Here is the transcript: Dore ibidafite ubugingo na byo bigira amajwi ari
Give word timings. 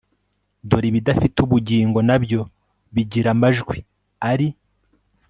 Dore 0.69 0.87
ibidafite 0.91 1.37
ubugingo 1.45 1.99
na 2.07 2.17
byo 2.23 2.41
bigira 2.93 3.29
amajwi 3.35 3.77
ari 4.31 4.47